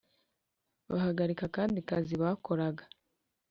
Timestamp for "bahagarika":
0.91-1.43